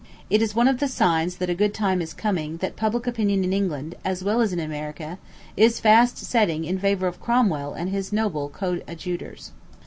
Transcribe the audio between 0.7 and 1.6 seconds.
the signs that a